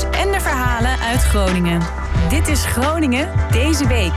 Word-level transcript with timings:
en 0.00 0.32
de 0.32 0.40
verhalen 0.40 0.98
uit 0.98 1.22
Groningen. 1.22 1.80
Dit 2.28 2.48
is 2.48 2.64
Groningen 2.64 3.28
deze 3.50 3.86
week. 3.86 4.12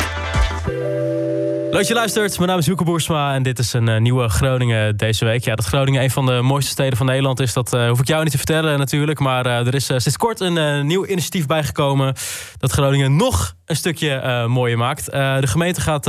Leuk 1.71 1.85
je 1.85 1.93
luistert. 1.93 2.37
Mijn 2.37 2.49
naam 2.49 2.59
is 2.59 2.67
Hoeke 2.67 2.83
Boersma 2.83 3.33
en 3.33 3.43
dit 3.43 3.59
is 3.59 3.73
een 3.73 3.87
uh, 3.87 3.97
nieuwe 3.97 4.29
Groningen 4.29 4.97
deze 4.97 5.25
week. 5.25 5.43
Ja, 5.43 5.55
dat 5.55 5.65
Groningen 5.65 6.01
een 6.03 6.11
van 6.11 6.25
de 6.25 6.41
mooiste 6.41 6.71
steden 6.71 6.97
van 6.97 7.05
Nederland 7.05 7.39
is, 7.39 7.53
dat 7.53 7.73
uh, 7.73 7.89
hoef 7.89 7.99
ik 7.99 8.07
jou 8.07 8.23
niet 8.23 8.31
te 8.31 8.37
vertellen 8.37 8.79
natuurlijk. 8.79 9.19
Maar 9.19 9.45
uh, 9.45 9.67
er 9.67 9.75
is 9.75 9.85
sinds 9.85 10.17
kort 10.17 10.39
een 10.39 10.87
nieuw 10.87 11.05
initiatief 11.05 11.45
bijgekomen 11.45 12.13
dat 12.57 12.71
Groningen 12.71 13.15
nog 13.15 13.55
een 13.65 13.75
stukje 13.75 14.45
mooier 14.47 14.77
maakt. 14.77 15.05
de 15.11 15.47
gemeente 15.47 15.81
gaat 15.81 16.05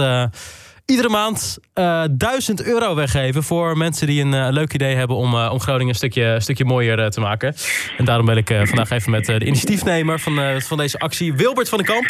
iedere 0.87 1.09
maand 1.09 1.59
uh, 1.75 2.05
1000 2.11 2.65
euro 2.65 2.95
weggeven 2.95 3.43
voor 3.43 3.77
mensen 3.77 4.07
die 4.07 4.23
een 4.23 4.33
uh, 4.33 4.49
leuk 4.51 4.73
idee 4.73 4.95
hebben 4.95 5.17
om, 5.17 5.35
uh, 5.35 5.51
om 5.53 5.61
Groningen 5.61 5.89
een 5.89 5.95
stukje, 5.95 6.23
een 6.23 6.43
stukje 6.43 6.65
mooier 6.65 7.11
te 7.11 7.21
maken. 7.21 7.55
En 7.97 8.05
daarom 8.05 8.27
ben 8.27 8.37
ik 8.37 8.49
vandaag 8.49 8.91
even 8.91 9.11
met 9.11 9.25
de 9.25 9.45
initiatiefnemer 9.45 10.21
van, 10.21 10.61
van 10.61 10.77
deze 10.77 10.99
actie, 10.99 11.35
Wilbert 11.35 11.69
van 11.69 11.79
den 11.79 11.87
Kamp. 11.87 12.07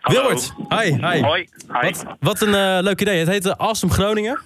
Hallo. 0.00 0.20
Wilbert, 0.20 0.54
hi. 0.68 0.92
hi. 0.92 1.22
Hoi. 1.22 1.48
hi. 1.72 1.80
Wat, 1.80 2.04
wat 2.20 2.40
een 2.40 2.82
leuk 2.82 3.00
idee. 3.00 3.18
Het 3.18 3.28
heet 3.28 3.58
Awesome 3.58 3.92
Groningen. 3.92 4.40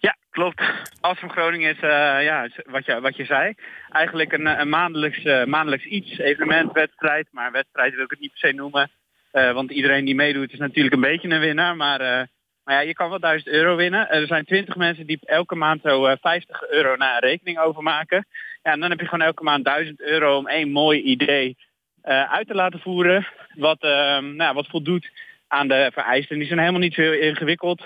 Ja, 0.00 0.16
klopt. 0.30 0.62
Awesome 1.00 1.32
Groningen 1.32 1.70
is, 1.70 1.80
ja, 2.24 2.48
wat, 2.64 2.84
je, 2.84 3.00
wat 3.00 3.16
je 3.16 3.24
zei, 3.24 3.54
eigenlijk 3.90 4.32
een, 4.32 4.46
een 4.46 4.68
maandelijks, 4.68 5.24
maandelijks 5.46 5.84
iets, 5.84 6.18
evenement, 6.18 6.72
wedstrijd. 6.72 7.28
Maar 7.30 7.52
wedstrijd 7.52 7.94
wil 7.94 8.04
ik 8.04 8.10
het 8.10 8.20
niet 8.20 8.30
per 8.30 8.48
se 8.48 8.54
noemen. 8.54 8.90
want 9.32 9.70
iedereen 9.70 10.04
die 10.04 10.14
meedoet 10.14 10.52
is 10.52 10.58
natuurlijk 10.58 10.94
een 10.94 11.00
beetje 11.00 11.28
een 11.28 11.40
winnaar. 11.40 11.76
Maar 11.76 12.28
maar 12.68 12.76
ja, 12.76 12.88
je 12.88 12.94
kan 12.94 13.08
wel 13.08 13.20
1000 13.20 13.54
euro 13.54 13.76
winnen. 13.76 14.10
Er 14.10 14.26
zijn 14.26 14.44
20 14.44 14.76
mensen 14.76 15.06
die 15.06 15.18
elke 15.24 15.54
maand 15.54 15.80
zo 15.82 16.16
50 16.20 16.62
eh, 16.62 16.70
euro 16.70 16.96
naar 16.96 17.14
een 17.14 17.28
rekening 17.28 17.58
overmaken. 17.58 18.26
Ja, 18.62 18.72
en 18.72 18.80
dan 18.80 18.90
heb 18.90 19.00
je 19.00 19.08
gewoon 19.08 19.26
elke 19.26 19.42
maand 19.42 19.64
1000 19.64 20.00
euro 20.00 20.36
om 20.36 20.46
één 20.46 20.70
mooi 20.70 21.02
idee 21.02 21.56
uh, 22.04 22.32
uit 22.32 22.46
te 22.46 22.54
laten 22.54 22.80
voeren. 22.80 23.26
Wat, 23.54 23.84
uh, 23.84 24.18
nou, 24.18 24.54
wat 24.54 24.66
voldoet 24.66 25.10
aan 25.46 25.68
de 25.68 25.90
vereisten. 25.92 26.38
Die 26.38 26.46
zijn 26.46 26.58
helemaal 26.58 26.80
niet 26.80 26.94
zo 26.94 27.00
heel 27.00 27.12
ingewikkeld. 27.12 27.82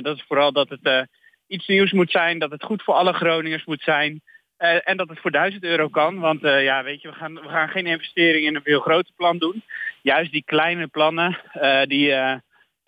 Dat 0.00 0.16
is 0.16 0.24
vooral 0.26 0.52
dat 0.52 0.68
het 0.68 1.08
iets 1.46 1.66
nieuws 1.66 1.92
moet 1.92 2.10
zijn. 2.10 2.38
Dat 2.38 2.50
het 2.50 2.64
goed 2.64 2.82
voor 2.82 2.94
alle 2.94 3.12
Groningers 3.12 3.64
moet 3.64 3.82
zijn. 3.82 4.22
en 4.58 4.96
dat 4.96 5.08
het 5.08 5.20
voor 5.20 5.30
1000 5.30 5.64
euro 5.64 5.88
kan. 5.88 6.18
Want 6.18 6.40
ja, 6.40 6.82
weet 6.82 7.02
je, 7.02 7.08
we 7.08 7.14
gaan, 7.14 7.34
we 7.34 7.48
gaan 7.48 7.68
geen 7.68 7.86
investering 7.86 8.46
in 8.46 8.54
een 8.54 8.62
veel 8.62 8.80
groter 8.80 9.12
plan 9.16 9.38
doen. 9.38 9.62
Juist 10.02 10.32
die 10.32 10.44
kleine 10.44 10.86
plannen, 10.86 11.38
die 11.82 12.14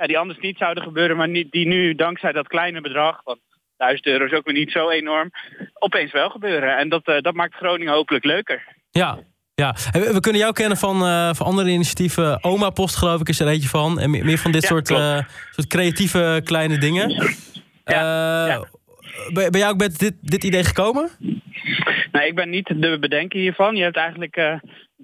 ja, 0.02 0.08
die 0.08 0.18
anders 0.18 0.38
niet 0.38 0.58
zouden 0.58 0.82
gebeuren, 0.82 1.16
maar 1.16 1.28
niet, 1.28 1.50
die 1.50 1.66
nu 1.66 1.94
dankzij 1.94 2.32
dat 2.32 2.46
kleine 2.46 2.80
bedrag, 2.80 3.20
want 3.24 3.38
1000 3.76 4.06
euro 4.06 4.24
is 4.24 4.32
ook 4.32 4.44
weer 4.44 4.54
niet 4.54 4.70
zo 4.70 4.90
enorm, 4.90 5.30
opeens 5.78 6.12
wel 6.12 6.30
gebeuren. 6.30 6.76
En 6.76 6.88
dat, 6.88 7.08
uh, 7.08 7.20
dat 7.20 7.34
maakt 7.34 7.54
Groningen 7.54 7.92
hopelijk 7.92 8.24
leuker. 8.24 8.62
Ja, 8.90 9.18
ja, 9.54 9.74
we, 9.92 10.20
kunnen 10.20 10.40
jou 10.40 10.52
kennen 10.52 10.78
van, 10.78 11.02
uh, 11.02 11.34
van 11.34 11.46
andere 11.46 11.70
initiatieven. 11.70 12.44
Oma 12.44 12.70
Post 12.70 12.96
geloof 12.96 13.20
ik 13.20 13.28
is 13.28 13.40
er 13.40 13.48
eentje 13.48 13.68
van. 13.68 14.00
En 14.00 14.10
meer 14.10 14.38
van 14.38 14.52
dit 14.52 14.62
Ja, 14.62 14.68
soort, 14.68 14.90
uh, 14.90 15.18
soort 15.50 15.66
creatieve 15.66 16.40
kleine 16.44 16.78
dingen. 16.78 17.10
Ja, 17.84 18.44
Eh, 18.44 18.48
ja. 18.48 18.64
Ben, 19.32 19.50
ben 19.50 19.60
jij 19.60 19.68
ook 19.68 19.76
met 19.76 19.98
dit, 19.98 20.14
dit 20.20 20.44
idee 20.44 20.64
gekomen? 20.64 21.10
Nee, 22.12 22.26
ik 22.26 22.34
ben 22.34 22.50
niet 22.50 22.74
de 22.76 22.98
bedenker 22.98 23.40
hiervan. 23.40 23.76
Je 23.76 23.82
hebt 23.82 23.96
eigenlijk, 23.96 24.36
eh, 24.36 24.54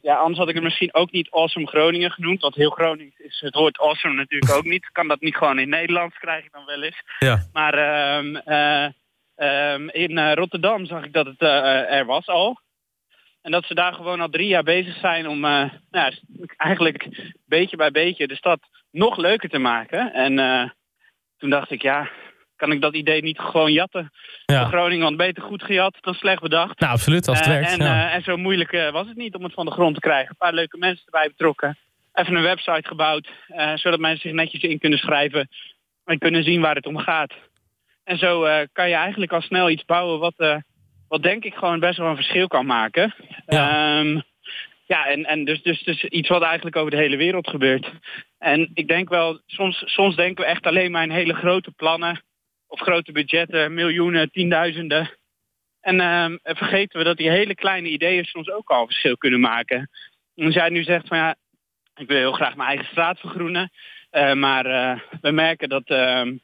ja, 0.03 0.15
anders 0.15 0.39
had 0.39 0.49
ik 0.49 0.55
het 0.55 0.65
misschien 0.65 0.95
ook 0.95 1.11
niet 1.11 1.31
Awesome 1.31 1.67
Groningen 1.67 2.11
genoemd. 2.11 2.41
Want 2.41 2.55
heel 2.55 2.71
Groningen 2.71 3.13
is 3.17 3.41
het 3.41 3.55
woord 3.55 3.79
awesome 3.79 4.15
natuurlijk 4.15 4.53
ook 4.53 4.65
niet. 4.65 4.89
Kan 4.93 5.09
dat 5.09 5.21
niet 5.21 5.37
gewoon 5.37 5.59
in 5.59 5.69
Nederlands, 5.69 6.19
krijg 6.19 6.45
ik 6.45 6.53
dan 6.53 6.65
wel 6.65 6.83
eens. 6.83 7.03
Ja. 7.19 7.47
Maar 7.53 7.75
ehm, 7.75 8.37
eh, 8.37 8.89
ehm, 9.37 9.89
in 9.89 10.19
eh, 10.19 10.33
Rotterdam 10.35 10.87
zag 10.87 11.05
ik 11.05 11.13
dat 11.13 11.27
het 11.27 11.41
eh, 11.41 11.93
er 11.93 12.05
was 12.05 12.27
al. 12.27 12.61
En 13.43 13.51
dat 13.51 13.65
ze 13.65 13.75
daar 13.75 13.95
gewoon 13.95 14.21
al 14.21 14.29
drie 14.29 14.49
jaar 14.49 14.63
bezig 14.63 14.99
zijn 14.99 15.29
om 15.29 15.41
nou, 15.41 15.71
ja, 15.91 16.13
eigenlijk 16.57 17.09
beetje 17.47 17.77
bij 17.77 17.91
beetje 17.91 18.27
de 18.27 18.37
stad 18.37 18.61
nog 18.91 19.17
leuker 19.17 19.49
te 19.49 19.59
maken. 19.59 20.13
En 20.13 20.75
toen 21.39 21.51
dacht 21.51 21.71
ik, 21.71 21.83
ja, 21.83 22.11
kan 22.59 22.73
ik 22.73 22.81
dat 22.81 22.95
idee 22.95 23.23
niet 23.23 23.39
gewoon 23.39 23.73
jatten? 23.73 24.11
Voor 24.47 24.57
Ja. 24.57 24.65
Groningen, 24.67 25.05
want 25.05 25.17
beter 25.17 25.43
goed 25.43 25.63
gejat 25.63 25.97
dan 26.01 26.15
slecht 26.15 26.43
bedacht. 26.43 26.81
Nou, 26.81 26.93
absoluut, 26.93 27.29
als 27.29 27.39
het 27.39 27.47
Eh, 27.47 27.53
werkt. 27.53 27.71
En, 27.71 27.85
ja. 27.85 28.09
eh, 28.09 28.15
en 28.15 28.23
zo 28.23 28.37
moeilijk 28.37 28.73
eh, 28.73 28.91
was 28.91 29.07
het 29.07 29.17
niet 29.17 29.35
om 29.35 29.43
het 29.45 29.53
van 29.53 29.67
de 29.67 29.73
grond 29.73 29.95
te 29.95 30.01
krijgen. 30.01 30.31
Een 30.31 30.37
paar 30.37 30.53
leuke 30.55 30.79
mensen 30.79 31.05
erbij 31.05 31.29
betrokken. 31.29 31.77
Even 32.13 32.35
een 32.35 32.43
website 32.43 32.89
gebouwd, 32.89 33.29
zodat 33.75 33.99
mensen 33.99 34.29
zich 34.29 34.33
netjes 34.33 34.63
in 34.63 34.79
kunnen 34.79 34.99
schrijven 34.99 35.49
en 36.05 36.19
kunnen 36.19 36.43
zien 36.43 36.61
waar 36.61 36.75
het 36.75 36.87
om 36.87 36.99
gaat. 36.99 37.33
En 38.05 38.19
zo 38.19 38.41
kan 38.73 38.89
je 38.89 38.95
eigenlijk 38.95 39.33
al 39.33 39.41
snel 39.41 39.71
iets 39.71 39.85
bouwen 39.85 40.19
wat, 40.19 40.63
wat 41.09 41.23
denk 41.23 41.45
ik 41.45 41.55
gewoon 41.55 41.81
best 41.81 41.99
wel 41.99 42.09
een 42.09 42.15
verschil 42.15 42.47
kan 42.47 42.67
maken. 42.67 43.15
Ja. 43.47 43.99
Ehm, 44.01 44.21
ja, 44.89 45.07
en, 45.07 45.25
en 45.25 45.45
dus, 45.45 45.63
dus, 45.63 45.83
dus 45.83 46.05
iets 46.05 46.29
wat 46.29 46.43
eigenlijk 46.43 46.77
over 46.77 46.91
de 46.91 46.97
hele 46.97 47.17
wereld 47.17 47.49
gebeurt. 47.49 47.93
En 48.39 48.71
ik 48.75 48.89
denk 48.89 49.09
wel, 49.09 49.41
soms, 49.47 49.83
soms 49.87 50.17
denken 50.17 50.45
we 50.45 50.51
echt 50.51 50.67
alleen 50.67 50.91
maar 50.91 51.03
in 51.03 51.11
hele 51.11 51.35
grote 51.35 51.71
plannen 51.71 52.23
of 52.69 52.81
grote 52.81 53.13
budgetten, 53.13 53.75
miljoenen, 53.75 54.31
tienduizenden. 54.31 55.11
En 55.81 56.01
ehm, 56.01 56.37
vergeten 56.43 56.99
we 56.99 57.05
dat 57.05 57.17
die 57.17 57.31
hele 57.31 57.55
kleine 57.55 57.89
ideeën 57.89 58.25
soms 58.25 58.51
ook 58.51 58.71
al 58.71 58.87
verschil 58.87 59.17
kunnen 59.17 59.41
maken. 59.41 59.91
En 60.35 60.51
jij 60.51 60.69
nu 60.69 60.83
zegt 60.83 61.09
van 61.09 61.19
ja, 61.19 61.37
ik 61.95 62.09
wil 62.09 62.17
heel 62.17 62.33
graag 62.33 62.57
mijn 62.57 62.69
eigen 62.69 62.87
straat 62.87 63.21
vergroenen. 63.21 63.71
eh, 64.11 64.33
maar 64.33 64.67
eh, 64.67 65.01
we 65.21 65.31
merken 65.31 65.69
dat 65.69 65.89
ehm, 65.89 66.37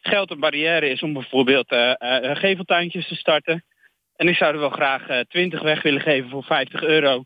geld 0.00 0.30
een 0.30 0.40
barrière 0.40 0.88
is 0.88 1.02
om 1.02 1.12
bijvoorbeeld 1.12 1.70
eh, 1.70 1.92
geveltuintjes 2.36 3.08
te 3.08 3.14
starten. 3.14 3.64
En 4.16 4.28
ik 4.28 4.36
zou 4.36 4.52
er 4.52 4.60
wel 4.60 4.70
graag 4.70 5.06
eh 5.08 5.20
20 5.20 5.62
weg 5.62 5.82
willen 5.82 6.00
geven 6.00 6.30
voor 6.30 6.44
50 6.44 6.82
euro. 6.82 7.24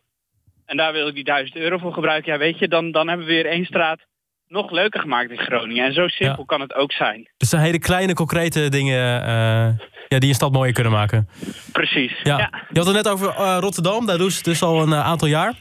En 0.66 0.76
daar 0.76 0.92
wil 0.92 1.08
ik 1.08 1.14
die 1.14 1.24
1000 1.24 1.56
euro 1.56 1.78
voor 1.78 1.92
gebruiken. 1.92 2.32
Ja, 2.32 2.38
weet 2.38 2.58
je, 2.58 2.68
dan, 2.68 2.90
dan 2.90 3.08
hebben 3.08 3.26
we 3.26 3.32
weer 3.32 3.46
één 3.46 3.64
straat 3.64 4.06
nog 4.48 4.70
leuker 4.70 5.00
gemaakt 5.00 5.30
in 5.30 5.38
Groningen. 5.38 5.84
En 5.84 5.92
zo 5.92 6.08
simpel 6.08 6.38
Ja. 6.38 6.44
kan 6.46 6.60
het 6.60 6.74
ook 6.74 6.92
zijn. 6.92 7.28
Dus 7.36 7.48
zijn 7.48 7.62
hele 7.62 7.78
kleine, 7.78 8.14
concrete 8.14 8.68
dingen 8.68 9.22
eh, 9.22 9.68
ja, 10.08 10.18
die 10.18 10.28
een 10.28 10.34
stad 10.34 10.52
mooier 10.52 10.72
kunnen 10.74 10.92
maken. 10.92 11.28
Precies. 11.72 12.12
Ja. 12.22 12.38
ja. 12.38 12.50
Je 12.68 12.78
had 12.78 12.86
het 12.86 12.96
net 12.96 13.08
over 13.08 13.28
eh, 13.28 13.56
Rotterdam, 13.60 14.06
daar 14.06 14.18
doen 14.18 14.30
ze 14.30 14.42
dus 14.42 14.62
al 14.62 14.82
een 14.82 14.92
eh, 14.92 15.06
aantal 15.06 15.28
jaar. 15.28 15.54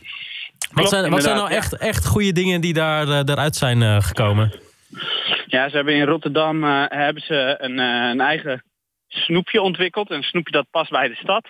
Wat 0.71 0.89
zijn, 0.89 1.11
wat 1.11 1.23
zijn 1.23 1.35
nou 1.35 1.51
echt, 1.51 1.77
echt 1.77 2.05
goede 2.05 2.31
dingen 2.31 2.61
die 2.61 2.73
daar, 2.73 3.25
daaruit 3.25 3.55
zijn 3.55 4.03
gekomen? 4.03 4.53
Ja, 5.45 5.69
ze 5.69 5.75
hebben 5.75 5.95
in 5.95 6.05
Rotterdam 6.05 6.63
hebben 6.89 7.23
ze 7.23 7.55
een, 7.59 7.77
een 7.77 8.21
eigen 8.21 8.63
snoepje 9.07 9.61
ontwikkeld. 9.61 10.11
Een 10.11 10.23
snoepje 10.23 10.51
dat 10.51 10.65
past 10.71 10.91
bij 10.91 11.07
de 11.07 11.15
stad. 11.15 11.47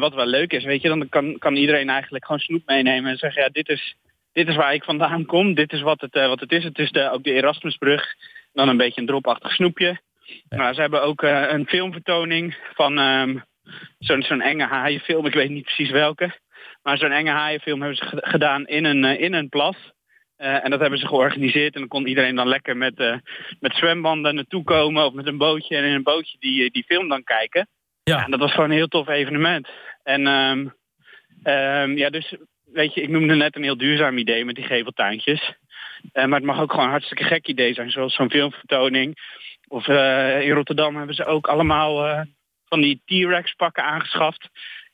Wat 0.00 0.14
wel 0.14 0.26
leuk 0.26 0.52
is, 0.52 0.64
weet 0.64 0.82
je, 0.82 0.88
dan 0.88 1.08
kan, 1.08 1.38
kan 1.38 1.56
iedereen 1.56 1.88
eigenlijk 1.88 2.24
gewoon 2.24 2.40
snoep 2.40 2.62
meenemen 2.66 3.10
en 3.10 3.18
zeggen, 3.18 3.42
ja, 3.42 3.48
dit 3.48 3.68
is, 3.68 3.96
dit 4.32 4.48
is 4.48 4.56
waar 4.56 4.74
ik 4.74 4.84
vandaan 4.84 5.24
kom. 5.26 5.54
Dit 5.54 5.72
is 5.72 5.80
wat 5.80 6.00
het, 6.00 6.14
eh, 6.14 6.26
wat 6.28 6.40
het 6.40 6.52
is. 6.52 6.64
Het 6.64 6.78
is 6.78 6.90
de, 6.90 7.10
ook 7.10 7.22
de 7.22 7.32
Erasmusbrug. 7.32 8.14
Dan 8.52 8.68
een 8.68 8.76
beetje 8.76 9.00
een 9.00 9.06
dropachtig 9.06 9.52
snoepje. 9.52 10.00
Maar 10.48 10.74
ze 10.74 10.80
hebben 10.80 11.02
ook 11.02 11.22
eh, 11.22 11.44
een 11.48 11.66
filmvertoning 11.66 12.56
van 12.74 12.98
ehm, 12.98 13.36
zo'n 13.98 14.22
zo'n 14.22 14.40
enge 14.40 14.64
haaienfilm. 14.66 15.26
Ik 15.26 15.34
weet 15.34 15.50
niet 15.50 15.64
precies 15.64 15.90
welke. 15.90 16.38
Maar 16.82 16.98
zo'n 16.98 17.12
enge 17.12 17.30
haaienfilm 17.30 17.80
hebben 17.80 17.98
ze 17.98 18.04
ge- 18.04 18.26
gedaan 18.28 18.66
in 18.66 18.84
een, 18.84 19.04
eh, 19.04 19.20
in 19.20 19.32
een 19.32 19.48
plas. 19.48 19.76
En 20.36 20.70
dat 20.70 20.80
hebben 20.80 20.98
ze 20.98 21.06
georganiseerd. 21.06 21.74
En 21.74 21.80
dan 21.80 21.88
kon 21.88 22.06
iedereen 22.06 22.34
dan 22.34 22.48
lekker 22.48 22.76
met, 22.76 23.20
met 23.60 23.74
zwembanden 23.74 24.34
naartoe 24.34 24.64
komen. 24.64 25.04
Of 25.04 25.12
met 25.12 25.26
een 25.26 25.38
bootje. 25.38 25.76
En 25.76 25.84
in 25.84 25.92
een 25.94 26.02
bootje 26.02 26.36
die, 26.38 26.70
die 26.70 26.84
film 26.84 27.08
dan 27.08 27.22
kijken. 27.24 27.68
Ja. 28.02 28.24
En 28.24 28.30
dat 28.30 28.40
was 28.40 28.50
gewoon 28.50 28.70
een 28.70 28.76
heel 28.76 28.88
tof 28.88 29.08
evenement. 29.08 29.68
En 30.02 30.26
ehm, 30.26 30.66
ehm, 31.42 31.96
ja, 31.96 32.10
dus 32.10 32.34
weet 32.72 32.94
je, 32.94 33.00
ik 33.02 33.08
noemde 33.08 33.34
net 33.34 33.56
een 33.56 33.62
heel 33.62 33.76
duurzaam 33.76 34.18
idee 34.18 34.44
met 34.44 34.54
die 34.54 34.64
geveltuintjes. 34.64 35.52
Eh, 36.12 36.24
maar 36.24 36.38
het 36.38 36.46
mag 36.46 36.60
ook 36.60 36.70
gewoon 36.70 36.84
een 36.84 36.90
hartstikke 36.90 37.24
gek 37.24 37.46
idee 37.46 37.74
zijn. 37.74 37.90
Zoals 37.90 38.14
zo'n 38.14 38.30
filmvertoning. 38.30 39.16
Of 39.68 39.88
eh, 39.88 40.40
in 40.40 40.50
Rotterdam 40.50 40.96
hebben 40.96 41.14
ze 41.14 41.24
ook 41.24 41.46
allemaal 41.46 42.06
eh, 42.06 42.20
van 42.68 42.80
die 42.80 43.02
T-Rex 43.04 43.52
pakken 43.52 43.84
aangeschaft. 43.84 44.48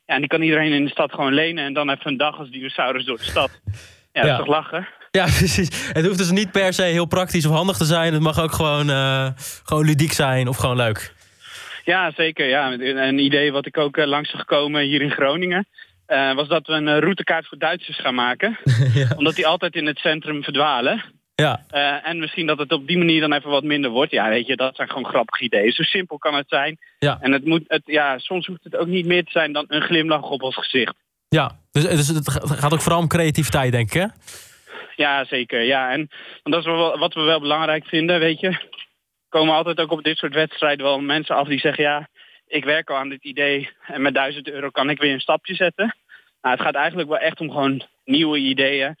Ja, 0.05 0.13
en 0.13 0.19
die 0.19 0.29
kan 0.29 0.41
iedereen 0.41 0.73
in 0.73 0.83
de 0.85 0.91
stad 0.91 1.11
gewoon 1.13 1.33
lenen. 1.33 1.65
En 1.65 1.73
dan 1.73 1.89
even 1.89 2.07
een 2.11 2.17
dag 2.17 2.37
als 2.39 2.49
dinosaurus 2.49 3.05
door 3.05 3.17
de 3.17 3.23
stad. 3.23 3.61
Ja, 3.65 4.21
dat 4.21 4.25
Ja. 4.25 4.31
is 4.31 4.37
toch 4.37 4.47
lachen? 4.47 4.87
Ja, 5.11 5.23
precies. 5.39 5.89
Het 5.93 6.05
hoeft 6.05 6.17
dus 6.17 6.31
niet 6.31 6.51
per 6.51 6.73
se 6.73 6.83
heel 6.83 7.05
praktisch 7.05 7.45
of 7.45 7.55
handig 7.55 7.77
te 7.77 7.85
zijn. 7.85 8.13
Het 8.13 8.21
mag 8.21 8.39
ook 8.39 8.51
gewoon, 8.51 8.87
gewoon 9.63 9.85
ludiek 9.85 10.11
zijn 10.11 10.47
of 10.47 10.57
gewoon 10.57 10.75
leuk. 10.75 11.13
Ja, 11.83 12.11
zeker. 12.15 12.47
Ja. 12.47 12.71
Een 12.73 13.19
idee 13.19 13.51
wat 13.51 13.65
ik 13.65 13.77
ook 13.77 13.97
langs 13.97 14.29
zag 14.31 14.45
komen 14.45 14.83
hier 14.83 15.01
in 15.01 15.11
Groningen... 15.11 15.67
eh, 16.05 16.33
was 16.35 16.47
dat 16.47 16.67
we 16.67 16.73
een 16.73 16.87
eh, 16.87 16.99
routekaart 16.99 17.47
voor 17.47 17.57
Duitsers 17.57 17.99
gaan 17.99 18.15
maken. 18.15 18.57
ja. 18.93 19.07
Omdat 19.17 19.35
die 19.35 19.47
altijd 19.47 19.75
in 19.75 19.85
het 19.85 19.97
centrum 19.97 20.43
verdwalen. 20.43 21.03
Ja, 21.35 21.65
Eh, 21.69 22.07
en 22.07 22.19
misschien 22.19 22.45
dat 22.47 22.57
het 22.57 22.71
op 22.71 22.87
die 22.87 22.97
manier 22.97 23.21
dan 23.21 23.33
even 23.33 23.49
wat 23.49 23.63
minder 23.63 23.91
wordt. 23.91 24.11
Ja, 24.11 24.29
weet 24.29 24.47
je, 24.47 24.55
dat 24.55 24.75
zijn 24.75 24.87
gewoon 24.87 25.05
grappige 25.05 25.43
ideeën. 25.43 25.71
Zo 25.71 25.83
simpel 25.83 26.17
kan 26.17 26.33
het 26.33 26.47
zijn. 26.49 26.77
Ja. 26.99 27.17
En 27.21 27.31
het 27.31 27.45
moet, 27.45 27.63
het, 27.67 27.81
ja, 27.85 28.17
soms 28.17 28.45
hoeft 28.45 28.63
het 28.63 28.75
ook 28.75 28.87
niet 28.87 29.05
meer 29.05 29.23
te 29.23 29.31
zijn 29.31 29.53
dan 29.53 29.65
een 29.67 29.81
glimlach 29.81 30.21
op 30.29 30.41
ons 30.41 30.55
gezicht. 30.55 30.95
ja. 31.29 31.51
Dus, 31.71 31.83
dus 31.83 32.07
het 32.07 32.29
gaat 32.31 32.73
ook 32.73 32.81
vooral 32.81 33.01
om 33.01 33.07
creativiteit, 33.07 33.71
denk 33.71 33.93
ik, 33.93 34.01
hè? 34.01 34.05
Ja, 34.95 35.25
zeker. 35.25 35.61
Ja, 35.61 35.91
en 35.91 36.09
dat 36.43 36.59
is 36.59 36.65
wel 36.65 36.97
wat 36.97 37.13
we 37.13 37.21
wel 37.21 37.39
belangrijk 37.39 37.85
vinden, 37.85 38.19
weet 38.19 38.39
je. 38.39 38.47
Er 38.47 38.69
komen 39.29 39.55
altijd 39.55 39.79
ook 39.79 39.91
op 39.91 40.03
dit 40.03 40.17
soort 40.17 40.33
wedstrijden 40.33 40.85
wel 40.85 40.99
mensen 40.99 41.35
af 41.35 41.47
die 41.47 41.59
zeggen... 41.59 41.83
ja, 41.83 42.07
ik 42.55 42.63
werk 42.63 42.89
al 42.89 42.97
aan 42.97 43.09
dit 43.09 43.23
idee 43.23 43.69
en 43.87 44.01
met 44.01 44.13
1000 44.13 44.49
euro 44.49 44.69
kan 44.69 44.89
ik 44.89 44.99
weer 44.99 45.13
een 45.13 45.19
stapje 45.19 45.55
zetten. 45.55 45.95
Nou, 46.41 46.55
het 46.55 46.65
gaat 46.65 46.75
eigenlijk 46.75 47.09
wel 47.09 47.17
echt 47.17 47.39
om 47.39 47.51
gewoon 47.51 47.83
nieuwe 48.05 48.37
ideeën. 48.37 48.95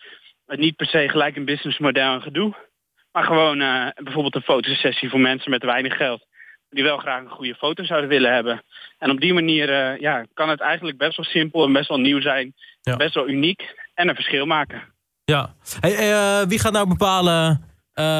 Niet 0.47 0.75
per 0.75 0.85
se 0.87 1.09
gelijk 1.09 1.35
een 1.35 1.45
businessmodel 1.45 2.13
en 2.13 2.21
gedoe. 2.21 2.55
Maar 3.11 3.23
gewoon 3.23 3.61
uh, 3.61 3.87
bijvoorbeeld 3.95 4.35
een 4.35 4.41
fotosessie 4.41 5.09
voor 5.09 5.19
mensen 5.19 5.51
met 5.51 5.63
weinig 5.63 5.97
geld. 5.97 6.25
Die 6.69 6.83
wel 6.83 6.97
graag 6.97 7.21
een 7.21 7.29
goede 7.29 7.55
foto 7.55 7.83
zouden 7.83 8.09
willen 8.09 8.33
hebben. 8.33 8.63
En 8.97 9.11
op 9.11 9.19
die 9.19 9.33
manier 9.33 9.69
uh, 9.69 9.99
ja, 9.99 10.25
kan 10.33 10.49
het 10.49 10.59
eigenlijk 10.59 10.97
best 10.97 11.17
wel 11.17 11.25
simpel 11.25 11.65
en 11.65 11.73
best 11.73 11.89
wel 11.89 11.99
nieuw 11.99 12.21
zijn. 12.21 12.53
Ja. 12.81 12.95
Best 12.95 13.13
wel 13.13 13.29
uniek 13.29 13.75
en 13.93 14.09
een 14.09 14.15
verschil 14.15 14.45
maken. 14.45 14.81
Ja. 15.23 15.55
Hey, 15.79 16.09
uh, 16.09 16.47
wie 16.47 16.59
gaat 16.59 16.73
nou 16.73 16.87
bepalen 16.87 17.73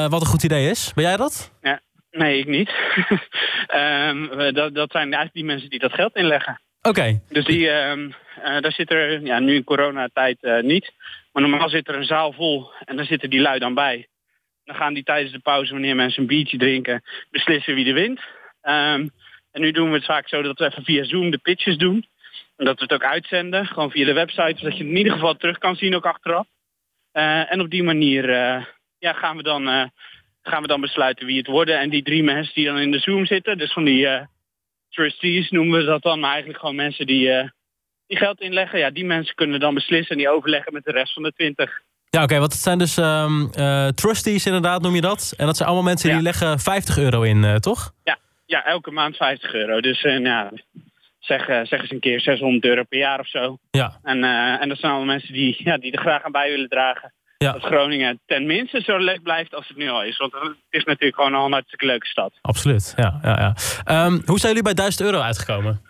wat 0.09 0.21
een 0.21 0.27
goed 0.27 0.43
idee 0.43 0.69
is? 0.69 0.91
Ben 0.93 1.03
jij 1.03 1.17
dat? 1.17 1.51
Ja. 1.61 1.79
Nee, 2.17 2.39
ik 2.39 2.47
niet. 2.47 2.69
um, 3.75 4.53
dat, 4.53 4.75
dat 4.75 4.91
zijn 4.91 5.13
eigenlijk 5.13 5.33
die 5.33 5.45
mensen 5.45 5.69
die 5.69 5.79
dat 5.79 5.93
geld 5.93 6.15
inleggen. 6.15 6.61
Oké. 6.81 6.99
Okay. 6.99 7.21
Dus 7.29 7.45
die, 7.45 7.69
um, 7.69 8.13
daar 8.43 8.71
zit 8.71 8.91
er 8.91 9.21
ja, 9.21 9.39
nu 9.39 9.55
in 9.55 9.63
coronatijd 9.63 10.37
niet. 10.61 10.91
Maar 11.31 11.41
normaal 11.41 11.69
zit 11.69 11.87
er 11.87 11.95
een 11.95 12.05
zaal 12.05 12.33
vol 12.33 12.71
en 12.85 12.95
daar 12.95 13.05
zitten 13.05 13.29
die 13.29 13.41
lui 13.41 13.59
dan 13.59 13.73
bij. 13.73 14.07
Dan 14.63 14.75
gaan 14.75 14.93
die 14.93 15.03
tijdens 15.03 15.31
de 15.31 15.39
pauze, 15.39 15.71
wanneer 15.71 15.95
mensen 15.95 16.21
een 16.21 16.27
biertje 16.27 16.57
drinken, 16.57 17.03
beslissen 17.29 17.75
wie 17.75 17.87
er 17.87 17.93
wint. 17.93 18.19
Um, 18.61 19.11
en 19.55 19.61
nu 19.61 19.71
doen 19.71 19.89
we 19.89 19.95
het 19.95 20.05
vaak 20.05 20.27
zo 20.27 20.41
dat 20.41 20.59
we 20.59 20.65
even 20.65 20.83
via 20.83 21.03
Zoom 21.03 21.29
de 21.29 21.37
pitches 21.37 21.77
doen. 21.77 22.07
En 22.57 22.65
dat 22.65 22.77
we 22.77 22.83
het 22.83 22.93
ook 22.93 23.03
uitzenden, 23.03 23.65
gewoon 23.65 23.91
via 23.91 24.05
de 24.05 24.13
website, 24.13 24.57
zodat 24.57 24.77
je 24.77 24.83
het 24.83 24.91
in 24.91 24.97
ieder 24.97 25.13
geval 25.13 25.35
terug 25.35 25.57
kan 25.57 25.75
zien 25.75 25.95
ook 25.95 26.05
achteraf. 26.05 26.47
Uh, 27.13 27.51
en 27.51 27.61
op 27.61 27.69
die 27.69 27.83
manier 27.83 28.29
uh, 28.29 28.65
ja, 28.97 29.13
gaan, 29.13 29.37
we 29.37 29.43
dan, 29.43 29.67
uh, 29.67 29.85
gaan 30.47 30.61
we 30.61 30.67
dan 30.67 30.81
besluiten 30.81 31.25
wie 31.25 31.37
het 31.37 31.47
worden. 31.47 31.79
En 31.79 31.89
die 31.89 32.03
drie 32.03 32.23
mensen 32.23 32.53
die 32.53 32.65
dan 32.65 32.79
in 32.79 32.91
de 32.91 32.99
Zoom 32.99 33.25
zitten, 33.25 33.57
dus 33.57 33.73
van 33.73 33.83
die 33.83 34.07
trustees 34.89 35.49
noemen 35.49 35.79
we 35.79 35.85
dat 35.85 36.01
dan, 36.01 36.19
maar 36.19 36.29
eigenlijk 36.29 36.59
gewoon 36.59 36.75
mensen 36.75 37.07
die, 37.07 37.51
die 38.07 38.17
geld 38.17 38.41
inleggen. 38.41 38.79
Ja, 38.79 38.89
die 38.89 39.05
mensen 39.05 39.35
kunnen 39.35 39.59
dan 39.59 39.73
beslissen 39.73 40.11
en 40.11 40.17
die 40.17 40.29
overleggen 40.29 40.73
met 40.73 40.83
de 40.83 40.91
rest 40.91 41.13
van 41.13 41.23
de 41.23 41.31
twintig. 41.31 41.81
Ja, 42.15 42.23
oké, 42.23 42.29
okay, 42.29 42.39
want 42.39 42.53
het 42.53 42.61
zijn 42.61 42.77
dus 42.77 42.97
um, 42.97 43.49
uh, 43.59 43.87
trustees 43.87 44.45
inderdaad, 44.45 44.81
noem 44.81 44.95
je 44.95 45.01
dat. 45.01 45.33
En 45.37 45.45
dat 45.45 45.57
zijn 45.57 45.69
allemaal 45.69 45.87
mensen 45.87 46.09
die 46.09 46.21
leggen 46.21 46.59
50 46.59 46.97
euro 46.97 47.21
in, 47.21 47.43
uh, 47.43 47.55
toch? 47.55 47.91
Ja, 48.03 48.17
ja, 48.45 48.65
elke 48.65 48.91
maand 48.91 49.15
50 49.15 49.53
euro. 49.53 49.81
Dus 49.81 50.03
uh, 50.03 50.19
ja, 50.19 50.51
zeg, 51.19 51.45
zeg 51.45 51.81
eens 51.81 51.91
een 51.91 51.99
keer 51.99 52.21
600 52.21 52.65
euro 52.65 52.83
per 52.83 52.99
jaar 52.99 53.19
of 53.19 53.27
zo. 53.27 53.57
Ja. 53.71 53.99
En, 54.03 54.23
en 54.59 54.69
dat 54.69 54.77
zijn 54.77 54.91
allemaal 54.91 55.13
mensen 55.13 55.33
die, 55.33 55.55
ja, 55.63 55.77
die 55.77 55.91
er 55.91 55.99
graag 55.99 56.23
aan 56.23 56.31
bij 56.31 56.49
willen 56.49 56.69
dragen. 56.69 57.13
Ja. 57.37 57.51
Dat 57.51 57.63
Groningen 57.63 58.19
tenminste 58.25 58.81
zo 58.81 58.97
leuk 58.97 59.23
blijft 59.23 59.55
als 59.55 59.67
het 59.67 59.77
nu 59.77 59.89
al 59.89 60.03
is. 60.03 60.17
Want 60.17 60.33
het 60.33 60.55
is 60.69 60.83
natuurlijk 60.83 61.15
gewoon 61.15 61.33
een 61.33 61.51
hartstikke 61.51 61.85
leuke 61.85 62.07
stad. 62.07 62.33
Absoluut, 62.41 62.93
ja. 62.97 63.19
ja, 63.21 63.55
ja. 63.85 64.05
Um, 64.05 64.21
hoe 64.25 64.39
zijn 64.39 64.53
jullie 64.53 64.63
bij 64.63 64.73
1000 64.73 65.03
euro 65.03 65.19
uitgekomen? 65.19 65.81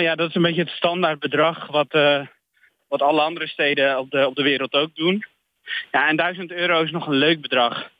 ja, 0.00 0.14
dat 0.14 0.28
is 0.28 0.34
een 0.34 0.42
beetje 0.42 0.62
het 0.62 0.70
standaard 0.70 1.18
bedrag 1.18 1.66
wat 1.66 1.94
wat 2.92 3.02
alle 3.02 3.20
andere 3.20 3.48
steden 3.48 3.98
op 3.98 4.10
de, 4.10 4.26
op 4.26 4.34
de 4.34 4.42
wereld 4.42 4.72
ook 4.72 4.94
doen. 4.94 5.24
Ja, 5.90 6.08
en 6.08 6.16
1000 6.16 6.52
euro 6.52 6.82
is 6.82 6.90
nog 6.90 7.06
een 7.06 7.14
leuk 7.14 7.40
bedrag. 7.40 7.90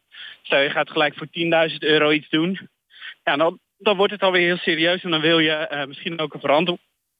Stel 0.42 0.60
je 0.60 0.70
gaat 0.70 0.90
gelijk 0.90 1.14
voor 1.16 1.26
10.000 1.70 1.76
euro 1.78 2.10
iets 2.10 2.28
doen. 2.28 2.68
Ja, 3.24 3.36
dan, 3.36 3.58
dan 3.78 3.96
wordt 3.96 4.12
het 4.12 4.22
alweer 4.22 4.46
heel 4.46 4.56
serieus 4.56 5.02
en 5.02 5.10
dan 5.10 5.20
wil 5.20 5.38
je 5.38 5.68
uh, 5.72 5.84
misschien 5.84 6.20
ook 6.20 6.34
een, 6.34 6.40
verantwo 6.40 6.76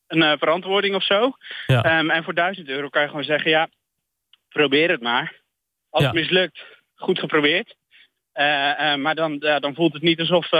een 0.06 0.38
verantwoording 0.38 0.94
of 0.94 1.04
zo. 1.04 1.32
Ja. 1.66 1.98
Um, 1.98 2.10
en 2.10 2.24
voor 2.24 2.34
1000 2.34 2.68
euro 2.68 2.88
kan 2.88 3.02
je 3.02 3.08
gewoon 3.08 3.24
zeggen, 3.24 3.50
ja, 3.50 3.68
probeer 4.52 4.90
het 4.90 5.00
maar. 5.02 5.40
Als 5.90 6.02
Ja. 6.02 6.08
het 6.10 6.18
mislukt, 6.18 6.62
goed 6.94 7.18
geprobeerd. 7.18 7.74
Uh, 8.34 8.94
maar 8.94 9.14
dan, 9.14 9.38
dan 9.38 9.74
voelt 9.74 9.92
het 9.92 10.02
niet 10.02 10.20
alsof, 10.20 10.50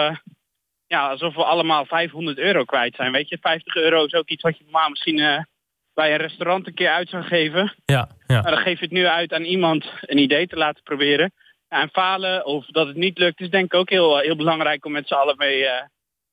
ja, 0.86 1.08
alsof 1.08 1.34
we 1.34 1.44
allemaal 1.44 1.86
500 1.86 2.38
euro 2.38 2.64
kwijt 2.64 2.94
zijn. 2.94 3.12
Weet 3.12 3.28
je, 3.28 3.38
50 3.40 3.74
euro 3.74 4.04
is 4.04 4.12
ook 4.14 4.28
iets 4.28 4.42
wat 4.42 4.58
je 4.58 4.64
normaal 4.64 4.88
misschien 4.88 5.46
bij 5.94 6.12
een 6.12 6.18
restaurant 6.20 6.66
een 6.66 6.74
keer 6.74 6.90
uit 6.90 7.08
zou 7.08 7.22
geven. 7.22 7.74
Ja, 7.84 8.08
ja. 8.26 8.40
Maar 8.42 8.50
dan 8.52 8.62
geef 8.62 8.78
je 8.78 8.84
het 8.84 8.94
nu 8.94 9.06
uit 9.06 9.32
aan 9.32 9.44
iemand 9.44 9.86
een 10.00 10.18
idee 10.18 10.46
te 10.46 10.56
laten 10.56 10.82
proberen. 10.82 11.32
En 11.68 11.88
falen 11.90 12.46
of 12.46 12.66
dat 12.66 12.86
het 12.86 12.96
niet 12.96 13.18
lukt 13.18 13.40
is 13.40 13.50
denk 13.50 13.64
ik 13.64 13.74
ook 13.74 13.90
heel, 13.90 14.18
heel 14.18 14.36
belangrijk 14.36 14.84
om 14.84 14.92
met 14.92 15.06
z'n 15.08 15.14
allen 15.14 15.36
mee 15.36 15.58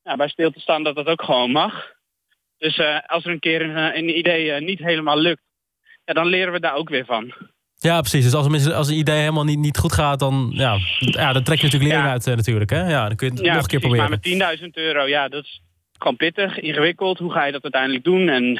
ja, 0.03 0.15
bij 0.15 0.27
stil 0.27 0.51
te 0.51 0.59
staan 0.59 0.83
dat 0.83 0.95
dat 0.95 1.07
ook 1.07 1.21
gewoon 1.23 1.51
mag. 1.51 1.91
Dus 2.57 2.79
als 3.05 3.25
er 3.25 3.31
een 3.31 3.39
keer 3.39 3.61
een, 3.61 3.97
een 3.97 4.17
idee 4.17 4.61
niet 4.61 4.79
helemaal 4.79 5.17
lukt, 5.17 5.41
ja, 6.09 6.13
dan 6.15 6.25
leren 6.27 6.53
we 6.53 6.59
daar 6.59 6.73
ook 6.75 6.89
weer 6.89 7.05
van. 7.05 7.33
Ja, 7.77 7.99
precies. 7.99 8.23
Dus 8.23 8.33
als 8.33 8.65
een, 8.65 8.73
als 8.73 8.87
een 8.89 8.97
idee 8.97 9.19
helemaal 9.19 9.43
niet, 9.43 9.59
niet 9.59 9.77
goed 9.77 9.93
gaat, 9.93 10.19
dan, 10.19 10.49
ja, 10.53 10.77
ja, 10.99 11.33
dan 11.33 11.43
trek 11.43 11.57
je 11.57 11.63
natuurlijk 11.63 11.91
lering 11.91 12.03
Ja. 12.07 12.11
uit 12.11 12.25
natuurlijk. 12.25 12.69
Hè? 12.69 12.89
Ja, 12.89 13.07
dan 13.07 13.15
kun 13.15 13.27
je 13.27 13.33
het 13.33 13.45
Ja, 13.45 13.53
nog 13.53 13.61
een 13.61 13.67
keer 13.67 13.79
proberen. 13.79 14.09
Maar 14.09 14.19
met 14.21 14.59
10.000 14.61 14.67
euro, 14.73 15.07
ja, 15.07 15.27
dat 15.27 15.43
is 15.43 15.61
gewoon 15.97 16.15
pittig, 16.17 16.59
ingewikkeld. 16.59 17.17
Hoe 17.19 17.31
ga 17.31 17.45
je 17.45 17.51
dat 17.51 17.63
uiteindelijk 17.63 18.03
doen? 18.03 18.29
En, 18.29 18.59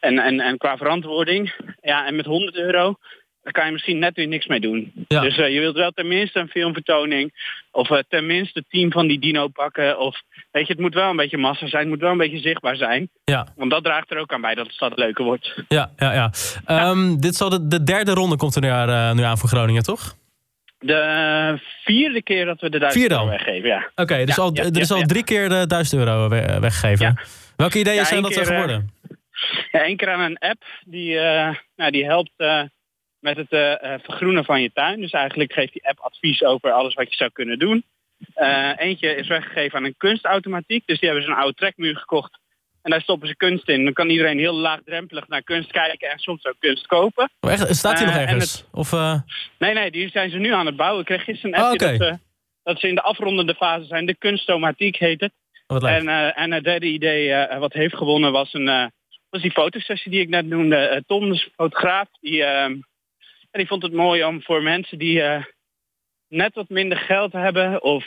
en, 0.00 0.18
en, 0.18 0.40
en 0.40 0.58
qua 0.58 0.76
verantwoording. 0.76 1.54
Ja, 1.80 2.06
en 2.06 2.16
met 2.16 2.26
100 2.26 2.56
euro, 2.56 2.96
daar 3.44 3.52
kan 3.52 3.66
je 3.66 3.72
misschien 3.72 3.98
net 3.98 4.14
weer 4.16 4.26
niks 4.26 4.46
mee 4.46 4.60
doen. 4.60 4.92
Ja. 5.08 5.20
Dus 5.20 5.38
uh, 5.38 5.48
je 5.54 5.60
wilt 5.60 5.76
wel 5.76 5.90
tenminste 5.90 6.38
een 6.38 6.48
filmvertoning. 6.48 7.32
Of 7.70 7.90
uh, 7.90 7.98
tenminste 8.08 8.58
het 8.58 8.70
team 8.70 8.92
van 8.92 9.06
die 9.06 9.18
dino 9.18 9.48
pakken. 9.48 9.98
Of 9.98 10.22
weet 10.50 10.66
je, 10.66 10.72
het 10.72 10.82
moet 10.82 10.94
wel 10.94 11.10
een 11.10 11.16
beetje 11.16 11.38
massa 11.38 11.66
zijn. 11.66 11.82
Het 11.82 11.90
moet 11.90 12.00
wel 12.00 12.10
een 12.10 12.18
beetje 12.18 12.38
zichtbaar 12.38 12.76
zijn. 12.76 13.10
Ja, 13.24 13.46
Want 13.56 13.70
dat 13.70 13.84
draagt 13.84 14.10
er 14.10 14.18
ook 14.18 14.32
aan 14.32 14.40
bij 14.40 14.54
dat 14.54 14.66
de 14.66 14.72
stad 14.72 14.98
leuker 14.98 15.24
wordt. 15.24 15.54
ja, 15.68 15.90
ja. 15.96 16.12
ja. 16.66 16.90
Um, 16.90 17.20
dit 17.20 17.34
zal 17.34 17.48
de, 17.48 17.66
de 17.66 17.82
derde 17.84 18.12
ronde 18.12 18.36
komt 18.36 18.54
er 18.54 18.60
nu 18.62 18.68
aan, 18.68 18.88
uh, 18.88 19.12
nu 19.12 19.22
aan 19.22 19.38
voor 19.38 19.48
Groningen, 19.48 19.82
toch? 19.82 20.16
De 20.78 21.60
vierde 21.84 22.22
keer 22.22 22.44
dat 22.44 22.60
we 22.60 22.70
de 22.70 22.78
1000 22.78 23.00
Vierde 23.00 23.14
euro 23.14 23.28
weggeven, 23.36 23.68
ja. 23.68 23.78
Oké, 23.90 24.02
okay, 24.02 24.24
dus 24.24 24.36
Ja, 24.36 24.42
al, 24.42 24.54
er 24.54 24.80
is 24.80 24.90
al 24.90 25.02
drie 25.02 25.24
keer 25.24 25.48
de 25.48 25.66
1000 25.66 26.00
euro 26.00 26.28
we- 26.28 26.60
weggegeven. 26.60 27.20
Welke 27.56 27.78
ideeën 27.78 28.04
zijn 28.04 28.22
dat 28.22 28.36
er 28.36 28.40
eh, 28.40 28.46
geworden? 28.46 28.92
Ja, 29.72 29.82
één 29.84 29.96
keer 29.96 30.10
aan 30.10 30.20
een 30.20 30.38
app 30.38 30.62
die, 30.84 31.14
nou, 31.76 31.90
die 31.90 32.04
helpt 32.04 32.32
met 33.24 33.36
het 33.36 33.52
uh, 33.52 33.94
vergroenen 34.02 34.44
van 34.44 34.62
je 34.62 34.72
tuin. 34.72 35.00
Dus 35.00 35.10
eigenlijk 35.10 35.52
geeft 35.52 35.72
die 35.72 35.88
app 35.88 35.98
advies 35.98 36.42
over 36.42 36.72
alles 36.72 36.94
wat 36.94 37.10
je 37.10 37.16
zou 37.16 37.30
kunnen 37.30 37.58
doen. 37.58 37.84
eentje 38.76 39.14
is 39.16 39.28
weggegeven 39.28 39.78
aan 39.78 39.84
een 39.84 39.96
kunstautomatiek. 39.96 40.86
Dus 40.86 40.98
die 40.98 41.08
hebben 41.08 41.26
ze 41.26 41.32
een 41.32 41.40
oude 41.42 41.54
trekmuur 41.54 41.96
gekocht. 41.96 42.38
En 42.82 42.90
daar 42.90 43.00
stoppen 43.00 43.28
ze 43.28 43.36
kunst 43.36 43.68
in. 43.68 43.84
Dan 43.84 43.92
kan 43.92 44.10
iedereen 44.10 44.38
heel 44.38 44.54
laagdrempelig 44.54 45.28
naar 45.28 45.42
kunst 45.42 45.70
kijken 45.70 46.10
en 46.10 46.18
soms 46.18 46.44
ook 46.44 46.56
kunst 46.58 46.86
kopen. 46.86 47.30
Oh, 47.40 47.50
echt? 47.50 47.76
Staat 47.76 47.96
die 47.96 48.06
nog 48.06 48.14
eh, 48.14 48.20
en 48.20 48.28
ergens? 48.28 48.64
Of. 48.72 48.92
Nee, 49.58 49.74
nee, 49.74 49.90
die 49.90 50.08
zijn 50.08 50.30
ze 50.30 50.38
nu 50.38 50.52
aan 50.52 50.66
het 50.66 50.76
bouwen. 50.76 51.00
Ik 51.00 51.06
kreeg 51.06 51.24
gisteren 51.24 51.56
een 51.56 51.62
Oh, 51.62 51.70
appje 51.70 51.86
oké. 51.86 51.98
dat, 51.98 52.18
dat 52.62 52.80
ze 52.80 52.88
in 52.88 52.94
de 52.94 53.02
afrondende 53.02 53.54
fase 53.54 53.84
zijn. 53.84 54.06
De 54.06 54.16
kunstomatiek 54.16 54.96
heet 54.96 55.20
het. 55.20 55.32
Oh. 55.66 55.90
En, 55.90 56.04
uh, 56.04 56.38
en 56.38 56.52
het 56.52 56.64
derde 56.64 56.86
idee 56.86 57.28
uh, 57.28 57.58
wat 57.58 57.72
heeft 57.72 57.96
gewonnen 57.96 58.32
was, 58.32 58.52
een, 58.52 58.66
uh, 58.66 58.86
was 59.30 59.42
die 59.42 59.50
fotosessie 59.50 60.10
die 60.10 60.20
ik 60.20 60.28
net 60.28 60.46
noemde. 60.46 61.02
Tom, 61.06 61.30
dus 61.30 61.48
fotograaf, 61.54 62.08
die, 62.20 62.44
uh, 63.54 63.60
die 63.60 63.66
vond 63.66 63.82
het 63.82 63.92
mooi 63.92 64.24
om 64.24 64.42
voor 64.42 64.62
mensen 64.62 64.98
die 64.98 65.18
uh, 65.18 65.44
net 66.28 66.54
wat 66.54 66.68
minder 66.68 66.98
geld 66.98 67.32
hebben... 67.32 67.82
of, 67.82 68.04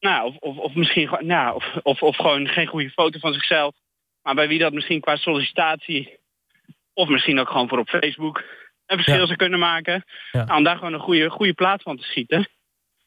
nou, 0.00 0.26
of, 0.28 0.36
of, 0.36 0.56
of 0.56 0.74
misschien 0.74 1.08
gewoon- 1.08 1.26
nou, 1.26 1.54
of, 1.54 1.76
of, 1.82 2.02
of 2.02 2.16
gewoon 2.16 2.48
geen 2.48 2.66
goede 2.66 2.90
foto 2.90 3.18
van 3.18 3.32
zichzelf... 3.32 3.74
maar 4.22 4.34
bij 4.34 4.48
wie 4.48 4.58
dat 4.58 4.72
misschien 4.72 5.00
qua 5.00 5.16
sollicitatie... 5.16 6.18
of 6.92 7.08
misschien 7.08 7.40
ook 7.40 7.48
gewoon 7.48 7.68
voor 7.68 7.78
op 7.78 7.88
Facebook... 7.88 8.38
een 8.86 8.96
verschil 8.96 9.20
Ja. 9.20 9.26
zou 9.26 9.36
kunnen 9.36 9.58
maken... 9.58 10.04
Ja. 10.32 10.44
Nou, 10.44 10.58
om 10.58 10.64
daar 10.64 10.76
gewoon 10.76 10.92
een 10.92 11.00
goede, 11.00 11.30
goede 11.30 11.54
plaat 11.54 11.82
van 11.82 11.96
te 11.96 12.02
schieten... 12.02 12.48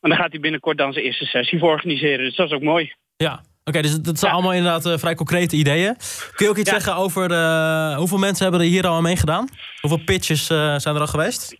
En 0.02 0.10
dan 0.10 0.18
gaat 0.18 0.32
hij 0.32 0.40
binnenkort 0.40 0.78
dan 0.78 0.94
zijn 0.94 1.06
eerste 1.06 1.26
sessie 1.26 1.60
voor 1.60 1.72
organiseren. 1.72 2.26
Dus 2.26 2.36
dat 2.36 2.48
is 2.48 2.54
ook 2.54 2.62
mooi. 2.62 2.94
Ja, 3.16 3.42
oké, 3.67 3.81
dus 3.81 3.95
dat 4.01 4.19
zijn 4.19 4.31
Ja. 4.31 4.38
allemaal 4.38 4.53
inderdaad 4.57 4.86
eh, 4.86 4.97
vrij 4.97 5.15
concrete 5.15 5.55
ideeën. 5.55 5.95
Kun 6.36 6.45
je 6.45 6.51
ook 6.51 6.57
iets 6.57 6.69
Ja. 6.71 6.75
zeggen 6.79 6.95
over 6.95 7.31
eh, 7.31 7.95
hoeveel 7.97 8.17
mensen 8.17 8.43
hebben 8.43 8.62
er 8.62 8.67
hier 8.67 8.88
al 8.88 8.95
aan 8.95 9.01
meegedaan? 9.03 9.47
Hoeveel 9.81 10.03
pitches 10.05 10.50
eh, 10.50 10.75
zijn 10.77 10.95
er 10.95 11.01
al 11.01 11.07
geweest? 11.07 11.55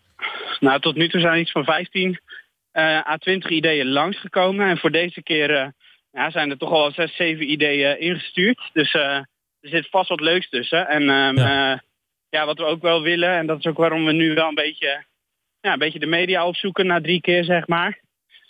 Nou, 0.60 0.80
tot 0.80 0.96
nu 0.96 1.10
toe 1.10 1.22
zijn 1.22 1.34
er 1.34 1.40
iets 1.40 1.52
van 1.52 1.64
15 1.64 2.20
eh 2.72 3.08
à 3.08 3.18
20 3.18 3.50
ideeën 3.52 3.88
langsgekomen. 3.88 4.68
En 4.68 4.78
voor 4.78 4.92
deze 4.92 5.24
keer 5.24 5.56
eh, 5.56 5.68
ja, 6.12 6.32
zijn 6.32 6.50
er 6.50 6.58
toch 6.58 6.72
al 6.72 6.92
6, 6.92 7.16
7 7.16 7.52
ideeën 7.52 8.00
ingestuurd. 8.00 8.60
Dus 8.74 8.92
eh, 8.94 9.02
er 9.62 9.70
zit 9.70 9.88
vast 9.90 10.10
wat 10.10 10.20
leuks 10.22 10.50
tussen. 10.50 10.88
En 10.88 11.02
ehm, 11.10 11.38
Ja. 11.38 11.70
ja. 11.70 11.82
ja, 12.30 12.46
wat 12.46 12.58
we 12.58 12.64
ook 12.64 12.82
wel 12.82 13.02
willen, 13.02 13.30
en 13.38 13.48
dat 13.48 13.60
is 13.60 13.66
ook 13.66 13.78
waarom 13.78 14.06
we 14.06 14.12
nu 14.14 14.34
wel 14.34 14.48
een 14.48 14.56
beetje, 14.56 15.06
ja, 15.62 15.74
een 15.74 15.80
beetje 15.80 16.00
de 16.00 16.06
media 16.06 16.46
opzoeken 16.48 16.86
na 16.88 17.02
drie 17.02 17.22
keer, 17.22 17.44
zeg 17.44 17.68
maar. 17.68 18.00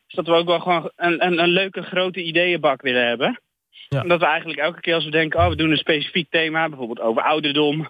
Is 0.08 0.16
dat 0.16 0.26
we 0.26 0.32
ook 0.34 0.48
wel 0.48 0.60
gewoon 0.60 0.92
een, 0.96 1.26
een, 1.26 1.40
een 1.40 1.50
leuke 1.50 1.82
grote 1.82 2.24
ideeënbak 2.24 2.82
willen 2.82 3.08
hebben. 3.08 3.42
Ja. 3.90 4.02
Omdat 4.02 4.20
we 4.20 4.26
eigenlijk 4.26 4.60
elke 4.60 4.82
keer 4.82 4.94
als 4.94 5.06
we 5.06 5.12
denken, 5.12 5.40
oh, 5.40 5.48
we 5.48 5.56
doen 5.56 5.72
een 5.72 5.78
specifiek 5.78 6.30
thema, 6.30 6.70
bijvoorbeeld 6.70 7.00
over 7.00 7.22
ouderdom, 7.22 7.90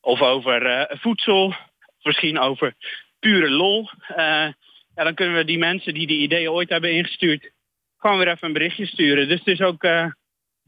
of 0.00 0.22
over 0.22 0.66
eh, 0.66 0.98
voedsel, 0.98 1.46
of 1.46 2.02
misschien 2.02 2.38
over 2.38 2.74
pure 3.18 3.50
lol. 3.50 3.90
eh, 4.08 4.48
ja, 4.94 5.04
dan 5.04 5.14
kunnen 5.14 5.36
we 5.36 5.44
die 5.44 5.58
mensen 5.58 5.94
die 5.94 6.06
die 6.06 6.20
ideeën 6.20 6.50
ooit 6.50 6.68
hebben 6.68 6.92
ingestuurd, 6.92 7.50
gewoon 7.98 8.18
weer 8.18 8.28
even 8.28 8.46
een 8.46 8.52
berichtje 8.52 8.86
sturen. 8.86 9.28
Dus 9.28 9.38
het 9.38 9.48
is 9.48 9.60
ook, 9.60 9.82
eh, 9.82 10.06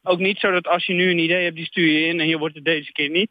ook 0.03 0.19
niet 0.19 0.39
zo 0.39 0.51
dat 0.51 0.67
als 0.67 0.87
je 0.87 0.93
nu 0.93 1.11
een 1.11 1.19
idee 1.19 1.45
hebt, 1.45 1.57
die 1.57 1.67
stuur 1.67 1.93
je 1.93 2.07
in 2.07 2.21
en 2.21 2.29
je 2.29 2.39
wordt 2.39 2.55
het 2.55 2.65
deze 2.65 2.93
keer 2.93 3.11
niet. 3.11 3.31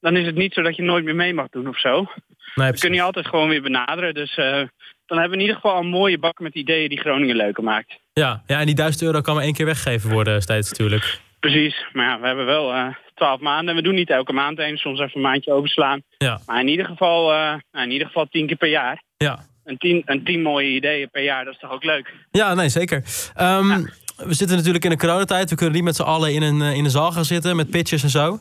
Dan 0.00 0.16
is 0.16 0.26
het 0.26 0.34
niet 0.34 0.52
zo 0.52 0.62
dat 0.62 0.76
je 0.76 0.82
nooit 0.82 1.04
meer 1.04 1.14
mee 1.14 1.34
mag 1.34 1.48
doen 1.48 1.68
of 1.68 1.78
zo. 1.78 2.06
Nee, 2.54 2.70
We 2.70 2.78
kunnen 2.78 2.98
je 2.98 3.04
altijd 3.04 3.26
gewoon 3.26 3.48
weer 3.48 3.62
benaderen. 3.62 4.14
Dus 4.14 4.34
dan 4.34 5.18
hebben 5.18 5.28
we 5.28 5.34
in 5.34 5.40
ieder 5.40 5.54
geval 5.54 5.78
een 5.78 5.86
mooie 5.86 6.18
bak 6.18 6.38
met 6.38 6.54
ideeën 6.54 6.88
die 6.88 7.00
Groningen 7.00 7.36
leuker 7.36 7.62
maakt. 7.62 7.98
Ja. 8.20 8.42
ja, 8.46 8.60
en 8.60 8.66
die 8.66 8.74
1000 8.74 9.02
euro 9.02 9.20
kan 9.20 9.34
maar 9.34 9.44
één 9.44 9.52
keer 9.52 9.66
weggegeven 9.66 10.10
worden 10.10 10.42
steeds 10.42 10.70
natuurlijk. 10.70 11.20
Precies, 11.40 11.86
maar 11.92 12.04
ja, 12.04 12.20
we 12.20 12.26
hebben 12.26 12.46
wel 12.46 12.72
eh 12.72 12.86
12 13.16 13.40
maanden. 13.40 13.74
We 13.74 13.82
doen 13.82 13.94
niet 13.94 14.10
elke 14.10 14.32
maand 14.32 14.58
een, 14.58 14.76
soms 14.76 15.00
even 15.00 15.14
een 15.14 15.20
maandje 15.20 15.52
overslaan. 15.52 16.02
Ja. 16.18 16.40
Maar 16.46 16.60
in 16.60 16.68
ieder 16.68 16.86
geval, 16.86 17.32
uh, 17.32 17.54
in 17.72 17.90
ieder 17.90 18.06
geval 18.06 18.26
tien 18.30 18.46
keer 18.46 18.56
per 18.56 18.68
jaar. 18.68 19.02
Ja. 19.16 19.38
Een 19.64 19.76
tien, 19.78 20.02
een 20.04 20.24
tien 20.24 20.42
mooie 20.42 20.68
ideeën 20.68 21.10
per 21.10 21.22
jaar, 21.22 21.44
dat 21.44 21.54
is 21.54 21.60
toch 21.60 21.70
ook 21.70 21.84
leuk? 21.84 22.12
Ja, 22.30 22.54
nee, 22.54 22.68
zeker. 22.68 22.96
Um, 23.40 23.68
ja. 23.68 23.80
We 24.16 24.34
zitten 24.34 24.56
natuurlijk 24.56 24.84
in 24.84 24.90
een 24.90 24.98
coronatijd. 24.98 25.50
We 25.50 25.56
kunnen 25.56 25.74
niet 25.74 25.84
met 25.84 25.96
z'n 25.96 26.02
allen 26.02 26.32
in 26.32 26.42
een, 26.42 26.60
in 26.60 26.84
een 26.84 26.90
zaal 26.90 27.12
gaan 27.12 27.24
zitten 27.24 27.56
met 27.56 27.70
pitches 27.70 28.02
en 28.02 28.08
zo. 28.08 28.28
Hoe 28.28 28.38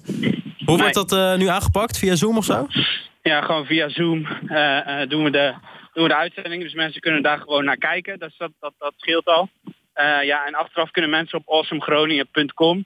nee. 0.65 0.77
wordt 0.77 0.94
dat 0.94 1.13
uh, 1.13 1.36
nu 1.36 1.48
aangepakt? 1.48 1.98
Via 1.98 2.15
Zoom 2.15 2.38
of 2.38 2.46
zo? 2.46 2.67
Ja, 3.22 3.41
gewoon 3.41 3.65
via 3.65 3.89
Zoom 3.89 4.27
uh, 4.48 5.08
doen, 5.08 5.24
we 5.24 5.29
de, 5.32 5.53
doen 5.96 6.04
we 6.04 6.10
de 6.10 6.16
uitzending. 6.16 6.64
Dus 6.64 6.74
mensen 6.74 7.02
kunnen 7.02 7.24
daar 7.24 7.40
gewoon 7.40 7.66
naar 7.66 7.78
kijken. 7.78 8.20
Dat, 8.20 8.32
dat, 8.38 8.52
dat, 8.60 8.74
dat 8.78 8.94
scheelt 8.98 9.25
al. 9.25 9.50
Uh, 9.96 10.24
ja, 10.24 10.46
en 10.46 10.54
achteraf 10.54 10.92
kunnen 10.92 11.12
mensen 11.12 11.38
op 11.38 11.50
awesomegroningen.com 11.50 12.86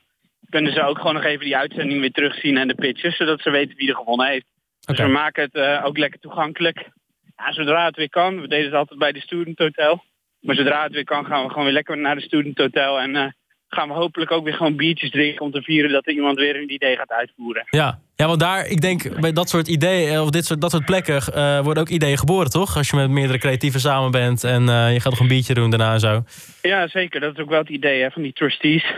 kunnen 0.50 0.74
ze 0.74 0.84
ook 0.84 0.98
gewoon 0.98 1.14
nog 1.14 1.24
even 1.24 1.46
die 1.46 1.58
uitzending 1.58 2.00
weer 2.00 2.12
terugzien 2.12 2.58
en 2.58 2.68
de 2.68 2.76
pitches, 2.76 3.18
zodat 3.18 3.42
ze 3.42 3.50
weten 3.50 3.78
wie 3.78 3.90
er 3.90 3.96
gewonnen 3.96 4.28
heeft. 4.28 4.46
Okay. 4.82 4.96
Dus 4.96 5.06
we 5.06 5.12
maken 5.12 5.44
het 5.44 5.56
uh, 5.56 5.86
ook 5.86 5.98
lekker 5.98 6.20
toegankelijk. 6.20 6.90
Ja, 7.36 7.52
zodra 7.52 7.86
het 7.86 7.96
weer 7.96 8.10
kan, 8.10 8.42
we 8.42 8.48
deden 8.48 8.66
het 8.66 8.74
altijd 8.74 9.00
bij 9.00 9.12
de 9.12 9.22
Student 9.22 9.58
Hotel. 9.58 10.04
Maar 10.40 10.56
zodra 10.56 10.84
het 10.84 10.92
weer 10.92 11.04
kan, 11.04 11.26
gaan 11.26 11.44
we 11.44 11.50
gewoon 11.50 11.64
weer 11.64 11.74
lekker 11.74 11.98
naar 11.98 12.16
de 12.16 12.22
Student 12.22 12.58
Hotel. 12.58 13.00
En 13.00 13.16
uh, 13.16 13.26
gaan 13.70 13.88
we 13.88 13.94
hopelijk 13.94 14.32
ook 14.32 14.44
weer 14.44 14.54
gewoon 14.54 14.76
biertjes 14.76 15.10
drinken 15.10 15.46
om 15.46 15.52
te 15.52 15.62
vieren 15.62 15.92
dat 15.92 16.08
er 16.08 16.14
iemand 16.14 16.38
weer 16.38 16.56
een 16.56 16.74
idee 16.74 16.96
gaat 16.96 17.12
uitvoeren. 17.12 17.68
Ja, 17.70 18.00
ja 18.16 18.28
want 18.28 18.40
daar, 18.40 18.68
ik 18.68 18.82
denk 18.82 19.20
bij 19.20 19.34
dat 19.34 19.50
soort 19.50 19.68
ideeën, 19.68 20.20
of 20.20 20.30
dit 20.30 20.46
soort, 20.46 20.62
dat 20.62 20.72
soort 20.72 20.86
plekken, 20.86 21.22
uh, 21.36 21.60
worden 21.60 21.84
ook 21.84 21.90
ideeën 21.90 22.18
geboren, 22.18 22.50
toch? 22.50 22.78
Als 22.78 22.90
je 22.90 22.96
met 22.96 23.10
meerdere 23.10 23.40
creatieven 23.40 23.80
samen 23.80 24.12
bent 24.12 24.44
en 24.44 24.62
uh, 24.62 24.94
je 24.94 25.00
gaat 25.00 25.12
nog 25.12 25.20
een 25.20 25.28
biertje 25.28 25.54
doen 25.54 25.70
daarna 25.70 25.94
en 25.94 26.00
zo. 26.00 26.24
Ja, 26.62 26.88
zeker. 26.88 27.20
Dat 27.20 27.34
is 27.34 27.44
ook 27.44 27.50
wel 27.50 27.60
het 27.60 27.70
idee 27.70 28.02
hè, 28.02 28.12
van 28.12 28.22
die 28.22 28.34
trustees. 28.34 28.94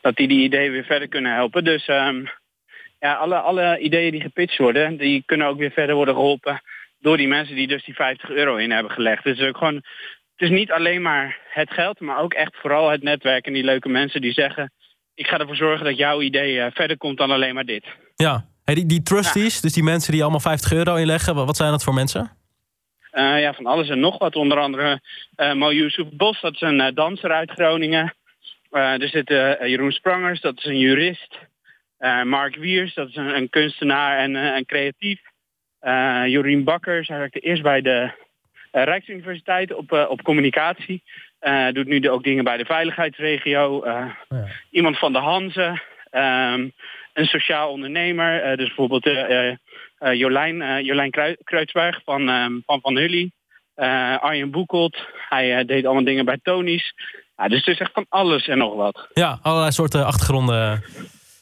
Dat 0.00 0.16
die 0.16 0.28
die 0.28 0.42
ideeën 0.42 0.72
weer 0.72 0.84
verder 0.84 1.08
kunnen 1.08 1.34
helpen. 1.34 1.64
Dus 1.64 1.88
um, 1.88 2.28
ja, 3.00 3.14
alle, 3.14 3.36
alle 3.36 3.78
ideeën 3.78 4.12
die 4.12 4.20
gepitcht 4.20 4.58
worden, 4.58 4.96
die 4.96 5.22
kunnen 5.26 5.46
ook 5.46 5.58
weer 5.58 5.70
verder 5.70 5.94
worden 5.94 6.14
geholpen 6.14 6.62
door 7.00 7.16
die 7.16 7.28
mensen 7.28 7.56
die 7.56 7.66
dus 7.66 7.84
die 7.84 7.94
50 7.94 8.30
euro 8.30 8.56
in 8.56 8.70
hebben 8.70 8.92
gelegd. 8.92 9.24
Dus 9.24 9.40
ook 9.40 9.56
gewoon, 9.56 9.74
het 9.74 9.84
is 10.40 10.50
niet 10.50 10.70
alleen 10.70 11.02
maar 11.02 11.38
het 11.48 11.70
geld, 11.70 12.00
maar 12.00 12.18
ook 12.18 12.32
echt 12.32 12.56
vooral 12.56 12.90
het 12.90 13.02
netwerk 13.02 13.46
en 13.46 13.52
die 13.52 13.64
leuke 13.64 13.88
mensen 13.88 14.20
die 14.20 14.32
zeggen, 14.32 14.72
ik 15.14 15.26
ga 15.26 15.38
ervoor 15.38 15.56
zorgen 15.56 15.84
dat 15.84 15.96
jouw 15.96 16.20
idee 16.20 16.54
uh, 16.54 16.66
verder 16.74 16.96
komt 16.96 17.18
dan 17.18 17.30
alleen 17.30 17.54
maar 17.54 17.64
dit. 17.64 17.84
Ja, 18.14 18.44
hey, 18.64 18.74
die, 18.74 18.86
die 18.86 19.02
trustees, 19.02 19.54
ja. 19.54 19.60
dus 19.60 19.72
die 19.72 19.82
mensen 19.82 20.12
die 20.12 20.22
allemaal 20.22 20.40
50 20.40 20.72
euro 20.72 20.94
inleggen, 20.94 21.34
wat 21.34 21.56
zijn 21.56 21.70
dat 21.70 21.84
voor 21.84 21.94
mensen? 21.94 22.30
Uh, 23.12 23.40
ja, 23.40 23.54
van 23.54 23.66
alles 23.66 23.88
en 23.88 24.00
nog 24.00 24.18
wat. 24.18 24.36
Onder 24.36 24.58
andere 24.58 25.00
uh, 25.36 25.52
Mo 25.52 25.72
Yusuf 25.72 26.06
Bos, 26.12 26.40
dat 26.40 26.54
is 26.54 26.60
een 26.60 26.80
uh, 26.80 26.88
danser 26.94 27.30
uit 27.30 27.50
Groningen. 27.50 28.14
er 28.70 29.08
zit 29.08 29.28
Jeroen 29.68 29.92
Sprangers, 29.92 30.40
dat 30.40 30.58
is 30.58 30.64
een 30.64 30.78
jurist. 30.78 31.38
Mark 32.24 32.56
Wiers, 32.56 32.94
dat 32.94 33.08
is 33.08 33.16
een, 33.16 33.36
een 33.36 33.50
kunstenaar 33.50 34.18
en 34.18 34.34
een 34.34 34.66
creatief. 34.66 35.20
Jorien 36.26 36.64
Bakker, 36.64 37.04
zij 37.04 37.18
werkte 37.18 37.38
eerst 37.38 37.62
bij 37.62 37.80
de 37.80 38.12
Rijksuniversiteit 38.70 39.74
op, 39.74 39.92
op 40.08 40.22
communicatie. 40.22 41.02
doet 41.72 41.86
nu 41.86 42.10
ook 42.10 42.22
dingen 42.24 42.44
bij 42.44 42.56
de 42.56 42.64
veiligheidsregio. 42.64 43.86
Ja. 43.86 44.16
Iemand 44.70 44.98
van 44.98 45.12
de 45.12 45.18
Hanze. 45.18 45.80
Um, 46.12 46.72
een 47.12 47.26
sociaal 47.26 47.70
ondernemer. 47.70 48.56
dus 48.56 48.66
bijvoorbeeld 48.66 49.10
Jolijn, 49.98 50.84
Jolijn 50.84 51.10
Kruidsberg 51.44 52.00
van 52.04 52.28
um, 52.28 52.62
Van, 52.66 52.80
van 52.80 52.96
Hully. 52.96 53.30
Arjen 54.20 54.50
Boekelt. 54.50 54.96
Hij 55.28 55.64
deed 55.64 55.84
allemaal 55.84 56.04
dingen 56.04 56.24
bij 56.24 56.38
Tony's. 56.42 56.94
Ja, 57.36 57.48
dus 57.48 57.58
het 57.58 57.74
is 57.74 57.78
echt 57.80 57.92
van 57.92 58.06
alles 58.08 58.48
en 58.48 58.58
nog 58.58 58.74
wat. 58.74 59.08
Ja, 59.14 59.38
allerlei 59.42 59.72
soorten 59.72 60.06
achtergronden 60.06 60.84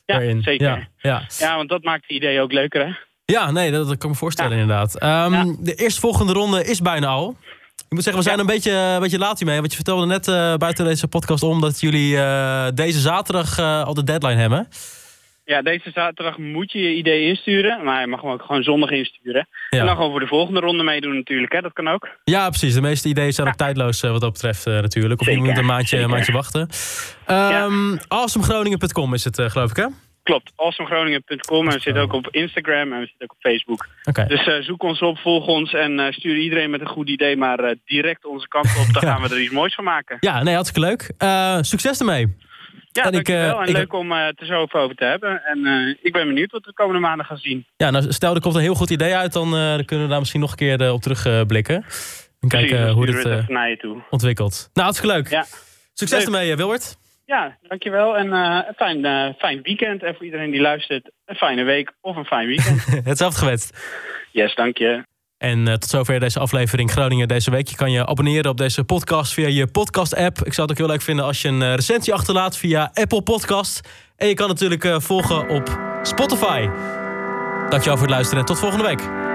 ja, 0.06 0.20
erin. 0.20 0.42
Zeker. 0.42 0.66
Ja, 0.66 0.88
ja. 0.98 1.22
ja, 1.38 1.56
want 1.56 1.68
dat 1.68 1.82
maakt 1.82 2.02
het 2.02 2.10
idee 2.10 2.40
ook 2.40 2.52
leuker, 2.52 2.86
hè? 2.86 2.92
Ja, 3.32 3.50
nee, 3.50 3.70
dat, 3.70 3.88
dat 3.88 3.98
kan 3.98 4.08
ik 4.08 4.14
me 4.14 4.20
voorstellen 4.20 4.56
ja. 4.56 4.62
inderdaad. 4.62 5.02
Um, 5.02 5.34
ja. 5.34 5.54
De 5.58 5.74
eerstvolgende 5.74 6.32
ronde 6.32 6.64
is 6.64 6.80
bijna 6.80 7.06
al. 7.06 7.36
Ik 7.76 7.94
moet 7.94 8.02
zeggen, 8.02 8.22
we 8.22 8.28
zijn 8.28 8.38
een, 8.38 8.46
beetje, 8.46 8.72
een 8.72 9.00
beetje 9.00 9.18
laat 9.18 9.38
hiermee. 9.38 9.58
Want 9.58 9.70
je 9.70 9.76
vertelde 9.76 10.06
net 10.06 10.28
uh, 10.28 10.54
buiten 10.54 10.84
deze 10.84 11.08
podcast 11.08 11.42
om... 11.42 11.60
dat 11.60 11.80
jullie 11.80 12.14
uh, 12.14 12.66
deze 12.74 13.00
zaterdag 13.00 13.58
uh, 13.58 13.84
al 13.84 13.94
de 13.94 14.04
deadline 14.04 14.40
hebben. 14.40 14.68
Ja, 15.44 15.62
deze 15.62 15.90
zaterdag 15.94 16.38
moet 16.38 16.72
je 16.72 16.78
je 16.78 16.94
idee 16.94 17.28
insturen. 17.28 17.84
Maar 17.84 18.00
je 18.00 18.06
mag 18.06 18.20
hem 18.20 18.30
ook 18.30 18.42
gewoon 18.42 18.62
zondag 18.62 18.90
insturen. 18.90 19.48
Ja. 19.70 19.78
En 19.78 19.86
dan 19.86 19.94
gewoon 19.94 20.10
voor 20.10 20.20
de 20.20 20.26
volgende 20.26 20.60
ronde 20.60 20.82
meedoen 20.82 21.14
natuurlijk. 21.14 21.52
Hè? 21.52 21.60
Dat 21.60 21.72
kan 21.72 21.88
ook. 21.88 22.08
Ja, 22.24 22.48
precies. 22.48 22.74
De 22.74 22.80
meeste 22.80 23.08
ideeën 23.08 23.32
zijn 23.32 23.46
ja. 23.46 23.52
ook 23.52 23.58
tijdloos 23.58 24.00
wat 24.00 24.20
dat 24.20 24.32
betreft 24.32 24.66
natuurlijk. 24.66 25.20
Of 25.20 25.26
Zeker. 25.26 25.42
je 25.42 25.48
moet 25.48 25.58
een 25.58 25.66
maandje, 25.66 25.98
een 25.98 26.10
maandje 26.10 26.32
wachten. 26.32 26.60
Um, 26.60 27.92
ja. 27.92 27.98
awesomegroningen.com 28.08 29.14
is 29.14 29.24
het 29.24 29.40
geloof 29.42 29.70
ik 29.70 29.76
hè? 29.76 29.86
Klopt, 30.28 30.52
awesomegroningen.com. 30.56 31.68
En 31.68 31.74
we 31.74 31.80
zitten 31.80 32.02
ook 32.02 32.12
op 32.12 32.28
Instagram 32.30 32.92
en 32.92 33.00
we 33.00 33.06
zitten 33.06 33.22
ook 33.22 33.32
op 33.32 33.40
Facebook. 33.40 33.88
Okay. 34.04 34.26
Dus 34.26 34.46
uh, 34.46 34.60
zoek 34.60 34.82
ons 34.82 35.00
op, 35.00 35.18
volg 35.18 35.46
ons 35.46 35.72
en 35.72 36.12
stuur 36.12 36.36
iedereen 36.36 36.70
met 36.70 36.80
een 36.80 36.86
goed 36.86 37.08
idee 37.08 37.36
maar 37.36 37.74
direct 37.84 38.26
onze 38.26 38.48
kant 38.48 38.66
op. 38.66 38.92
Dan 38.94 39.02
gaan 39.10 39.22
we 39.22 39.28
er 39.28 39.40
iets 39.40 39.52
moois 39.52 39.74
van 39.74 39.84
maken. 39.84 40.16
Ja, 40.20 40.42
nee, 40.42 40.54
hartstikke 40.54 40.88
leuk. 40.88 41.10
succes 41.64 41.98
ermee. 41.98 42.36
Ja, 42.92 43.04
en 43.04 43.12
dankjewel. 43.12 43.60
Ik, 43.60 43.66
en 43.66 43.72
leuk 43.72 43.92
om 43.92 44.12
het 44.12 44.40
er 44.40 44.46
zo 44.46 44.66
over 44.72 44.94
te 44.94 45.04
hebben. 45.04 45.44
En 45.44 45.96
ik 46.02 46.12
ben 46.12 46.26
benieuwd 46.26 46.50
wat 46.50 46.60
we 46.60 46.68
de 46.68 46.74
komende 46.74 47.00
maanden 47.00 47.26
gaan 47.26 47.36
zien. 47.36 47.66
Ja, 47.76 47.90
nou, 47.90 48.12
stel 48.12 48.34
er 48.34 48.40
komt 48.40 48.54
een 48.54 48.60
heel 48.60 48.74
goed 48.74 48.90
idee 48.90 49.16
uit, 49.16 49.32
dan, 49.32 49.50
dan 49.50 49.84
kunnen 49.84 50.04
we 50.04 50.10
daar 50.10 50.20
misschien 50.20 50.40
nog 50.40 50.50
een 50.50 50.56
keer 50.56 50.92
op 50.92 51.00
terugblikken. 51.02 51.84
en 52.40 52.48
kijken 52.48 52.90
hoe 52.90 53.06
dit 53.06 53.48
naar 53.48 53.70
je 53.70 53.76
toe. 53.76 54.02
ontwikkelt. 54.10 54.70
Nou, 54.72 54.86
hartstikke 54.86 55.16
leuk. 55.16 55.28
Ja. 55.28 55.44
Succes 55.92 56.18
leuk. 56.24 56.34
ermee, 56.34 56.56
Wilbert. 56.56 56.96
Ja, 57.28 57.58
dankjewel. 57.62 58.16
En 58.16 58.32
een 58.32 58.74
fijn, 58.76 59.34
fijn 59.38 59.62
weekend. 59.62 60.02
En 60.02 60.14
voor 60.14 60.24
iedereen 60.24 60.50
die 60.50 60.60
luistert, 60.60 61.10
een 61.24 61.34
fijne 61.34 61.62
week 61.62 61.92
of 62.00 62.16
een 62.16 62.24
fijn 62.24 62.46
weekend. 62.46 62.86
Hetzelfde 63.04 63.38
gewenst. 63.38 63.78
Yes, 64.32 64.54
dank 64.54 64.78
je. 64.78 65.02
En 65.38 65.66
uh, 65.66 65.72
tot 65.72 65.90
zover 65.90 66.20
deze 66.20 66.38
aflevering 66.38 66.90
Groningen 66.90 67.28
deze 67.28 67.50
week. 67.50 67.68
Je 67.68 67.76
kan 67.76 67.90
je 67.90 68.06
abonneren 68.06 68.50
op 68.50 68.56
deze 68.56 68.84
podcast 68.84 69.32
via 69.32 69.48
je 69.48 69.66
podcast-app. 69.66 70.38
Ik 70.38 70.52
zou 70.52 70.68
het 70.68 70.70
ook 70.70 70.86
heel 70.86 70.94
leuk 70.94 71.02
vinden 71.02 71.24
als 71.24 71.42
je 71.42 71.48
een 71.48 71.60
uh, 71.60 71.74
recensie 71.74 72.12
achterlaat 72.12 72.56
via 72.56 72.90
Apple 72.94 73.22
Podcast. 73.22 73.88
En 74.16 74.28
je 74.28 74.34
kan 74.34 74.48
natuurlijk 74.48 74.84
uh, 74.84 74.98
volgen 74.98 75.48
op 75.48 75.78
Spotify. 76.02 76.68
Dankjewel 77.68 77.96
voor 77.96 78.06
het 78.06 78.14
luisteren 78.14 78.40
en 78.40 78.46
tot 78.46 78.58
volgende 78.58 78.84
week. 78.84 79.27